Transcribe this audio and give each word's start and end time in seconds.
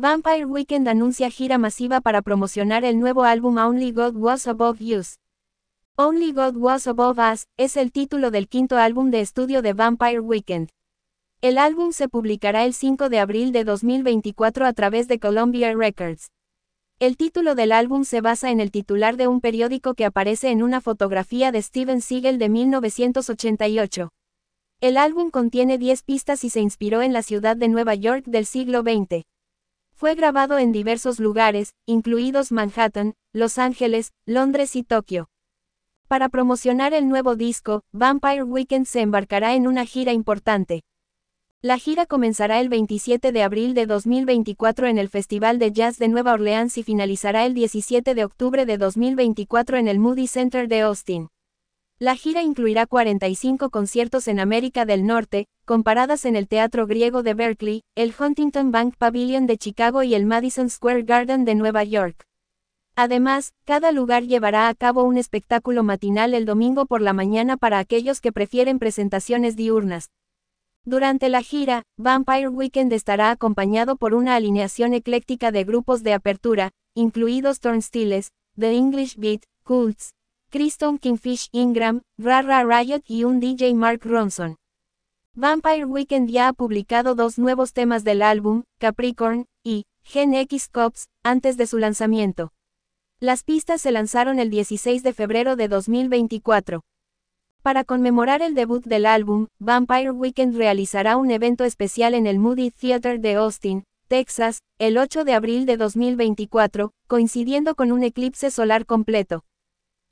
Vampire 0.00 0.44
Weekend 0.44 0.86
anuncia 0.86 1.28
gira 1.28 1.58
masiva 1.58 2.00
para 2.00 2.22
promocionar 2.22 2.84
el 2.84 3.00
nuevo 3.00 3.24
álbum 3.24 3.58
Only 3.58 3.90
God 3.90 4.14
Was 4.14 4.46
Above 4.46 4.80
Us. 4.96 5.18
Only 5.96 6.30
God 6.30 6.54
Was 6.54 6.86
Above 6.86 7.18
Us 7.18 7.48
es 7.56 7.76
el 7.76 7.90
título 7.90 8.30
del 8.30 8.46
quinto 8.46 8.76
álbum 8.76 9.10
de 9.10 9.20
estudio 9.20 9.60
de 9.60 9.72
Vampire 9.72 10.20
Weekend. 10.20 10.68
El 11.40 11.58
álbum 11.58 11.90
se 11.90 12.08
publicará 12.08 12.64
el 12.64 12.74
5 12.74 13.08
de 13.08 13.18
abril 13.18 13.50
de 13.50 13.64
2024 13.64 14.66
a 14.66 14.72
través 14.72 15.08
de 15.08 15.18
Columbia 15.18 15.74
Records. 15.74 16.30
El 17.00 17.16
título 17.16 17.56
del 17.56 17.72
álbum 17.72 18.04
se 18.04 18.20
basa 18.20 18.52
en 18.52 18.60
el 18.60 18.70
titular 18.70 19.16
de 19.16 19.26
un 19.26 19.40
periódico 19.40 19.94
que 19.94 20.04
aparece 20.04 20.50
en 20.50 20.62
una 20.62 20.80
fotografía 20.80 21.50
de 21.50 21.60
Steven 21.60 22.02
Siegel 22.02 22.38
de 22.38 22.48
1988. 22.48 24.10
El 24.80 24.96
álbum 24.96 25.32
contiene 25.32 25.76
10 25.76 26.04
pistas 26.04 26.44
y 26.44 26.50
se 26.50 26.60
inspiró 26.60 27.02
en 27.02 27.12
la 27.12 27.24
ciudad 27.24 27.56
de 27.56 27.66
Nueva 27.66 27.96
York 27.96 28.26
del 28.26 28.46
siglo 28.46 28.82
XX. 28.82 29.24
Fue 29.98 30.14
grabado 30.14 30.58
en 30.58 30.70
diversos 30.70 31.18
lugares, 31.18 31.74
incluidos 31.84 32.52
Manhattan, 32.52 33.14
Los 33.32 33.58
Ángeles, 33.58 34.12
Londres 34.26 34.76
y 34.76 34.84
Tokio. 34.84 35.28
Para 36.06 36.28
promocionar 36.28 36.94
el 36.94 37.08
nuevo 37.08 37.34
disco, 37.34 37.82
Vampire 37.90 38.44
Weekend 38.44 38.86
se 38.86 39.00
embarcará 39.00 39.56
en 39.56 39.66
una 39.66 39.84
gira 39.86 40.12
importante. 40.12 40.84
La 41.62 41.78
gira 41.78 42.06
comenzará 42.06 42.60
el 42.60 42.68
27 42.68 43.32
de 43.32 43.42
abril 43.42 43.74
de 43.74 43.86
2024 43.86 44.86
en 44.86 44.98
el 44.98 45.08
Festival 45.08 45.58
de 45.58 45.72
Jazz 45.72 45.98
de 45.98 46.06
Nueva 46.06 46.34
Orleans 46.34 46.78
y 46.78 46.84
finalizará 46.84 47.44
el 47.44 47.54
17 47.54 48.14
de 48.14 48.24
octubre 48.24 48.66
de 48.66 48.78
2024 48.78 49.78
en 49.78 49.88
el 49.88 49.98
Moody 49.98 50.28
Center 50.28 50.68
de 50.68 50.82
Austin. 50.82 51.28
La 52.00 52.14
gira 52.14 52.42
incluirá 52.42 52.86
45 52.86 53.70
conciertos 53.70 54.28
en 54.28 54.38
América 54.38 54.84
del 54.84 55.04
Norte, 55.04 55.46
comparadas 55.64 56.26
en 56.26 56.36
el 56.36 56.46
Teatro 56.46 56.86
Griego 56.86 57.24
de 57.24 57.34
Berkeley, 57.34 57.82
el 57.96 58.14
Huntington 58.16 58.70
Bank 58.70 58.94
Pavilion 58.96 59.48
de 59.48 59.58
Chicago 59.58 60.04
y 60.04 60.14
el 60.14 60.24
Madison 60.24 60.70
Square 60.70 61.02
Garden 61.02 61.44
de 61.44 61.56
Nueva 61.56 61.82
York. 61.82 62.22
Además, 62.94 63.52
cada 63.64 63.90
lugar 63.90 64.22
llevará 64.22 64.68
a 64.68 64.74
cabo 64.74 65.02
un 65.02 65.18
espectáculo 65.18 65.82
matinal 65.82 66.34
el 66.34 66.44
domingo 66.44 66.86
por 66.86 67.00
la 67.00 67.12
mañana 67.12 67.56
para 67.56 67.80
aquellos 67.80 68.20
que 68.20 68.30
prefieren 68.30 68.78
presentaciones 68.78 69.56
diurnas. 69.56 70.10
Durante 70.84 71.28
la 71.28 71.42
gira, 71.42 71.82
Vampire 71.96 72.48
Weekend 72.48 72.92
estará 72.92 73.32
acompañado 73.32 73.96
por 73.96 74.14
una 74.14 74.36
alineación 74.36 74.94
ecléctica 74.94 75.50
de 75.50 75.64
grupos 75.64 76.04
de 76.04 76.12
apertura, 76.12 76.70
incluidos 76.94 77.58
Turnstiles, 77.58 78.30
The 78.56 78.76
English 78.76 79.16
Beat, 79.16 79.42
Cults, 79.64 80.12
Kristen 80.50 80.96
Kingfish 80.96 81.50
Ingram, 81.52 82.00
Rara 82.16 82.64
Riot 82.64 83.02
y 83.06 83.24
un 83.24 83.38
DJ 83.38 83.74
Mark 83.74 84.00
Ronson. 84.02 84.56
Vampire 85.34 85.84
Weekend 85.84 86.30
ya 86.30 86.48
ha 86.48 86.54
publicado 86.54 87.14
dos 87.14 87.38
nuevos 87.38 87.74
temas 87.74 88.02
del 88.02 88.22
álbum, 88.22 88.62
Capricorn 88.78 89.44
y 89.62 89.84
Gen 90.04 90.32
X 90.32 90.70
Cops, 90.70 91.08
antes 91.22 91.58
de 91.58 91.66
su 91.66 91.76
lanzamiento. 91.76 92.54
Las 93.20 93.44
pistas 93.44 93.82
se 93.82 93.92
lanzaron 93.92 94.38
el 94.38 94.48
16 94.48 95.02
de 95.02 95.12
febrero 95.12 95.54
de 95.54 95.68
2024. 95.68 96.80
Para 97.60 97.84
conmemorar 97.84 98.40
el 98.40 98.54
debut 98.54 98.82
del 98.82 99.04
álbum, 99.04 99.48
Vampire 99.58 100.12
Weekend 100.12 100.56
realizará 100.56 101.18
un 101.18 101.30
evento 101.30 101.64
especial 101.64 102.14
en 102.14 102.26
el 102.26 102.38
Moody 102.38 102.70
Theater 102.70 103.20
de 103.20 103.34
Austin, 103.34 103.84
Texas, 104.08 104.60
el 104.78 104.96
8 104.96 105.24
de 105.24 105.34
abril 105.34 105.66
de 105.66 105.76
2024, 105.76 106.92
coincidiendo 107.06 107.74
con 107.74 107.92
un 107.92 108.02
eclipse 108.02 108.50
solar 108.50 108.86
completo. 108.86 109.44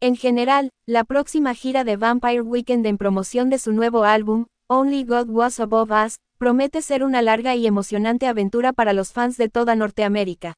En 0.00 0.14
general, 0.14 0.72
la 0.86 1.04
próxima 1.04 1.54
gira 1.54 1.82
de 1.82 1.96
Vampire 1.96 2.42
Weekend 2.42 2.84
en 2.86 2.98
promoción 2.98 3.48
de 3.48 3.58
su 3.58 3.72
nuevo 3.72 4.04
álbum, 4.04 4.44
Only 4.68 5.04
God 5.04 5.30
Was 5.30 5.58
Above 5.58 5.90
Us, 6.04 6.16
promete 6.36 6.82
ser 6.82 7.02
una 7.02 7.22
larga 7.22 7.54
y 7.54 7.66
emocionante 7.66 8.26
aventura 8.26 8.74
para 8.74 8.92
los 8.92 9.12
fans 9.12 9.38
de 9.38 9.48
toda 9.48 9.74
Norteamérica. 9.74 10.52